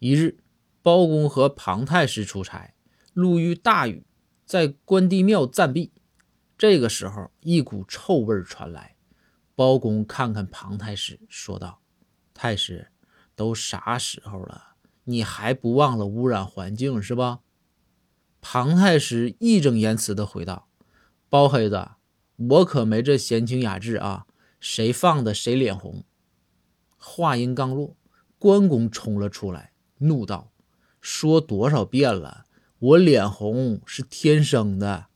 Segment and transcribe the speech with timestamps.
[0.00, 0.38] 一日，
[0.80, 2.72] 包公和庞太师出差，
[3.12, 4.06] 路遇大雨，
[4.46, 5.92] 在关帝庙暂避。
[6.56, 8.96] 这个时候，一股臭味传来。
[9.54, 11.82] 包公看看庞太师，说道
[12.32, 12.90] ：“太师，
[13.36, 17.40] 都啥时候了，你还不忘了污染环境是吧？”
[18.40, 20.66] 庞太师义正言辞地回道
[21.28, 21.90] ：“包黑子，
[22.36, 24.26] 我可没这闲情雅致啊，
[24.60, 26.04] 谁放的谁脸红。”
[26.96, 27.98] 话音刚落，
[28.38, 29.69] 关公冲了出来，
[30.00, 30.50] 怒道
[31.00, 32.44] ：“说多少遍了，
[32.78, 35.06] 我脸红是天生的。”